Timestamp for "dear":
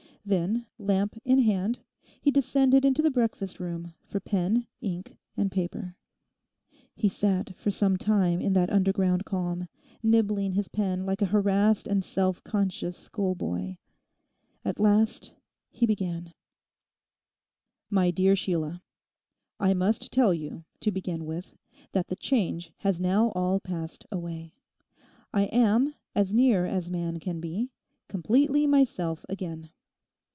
18.11-18.35